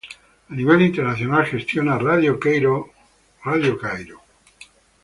[0.49, 2.91] A nivel internacional gestiona Radio Cairo
[3.45, 4.15] World Service.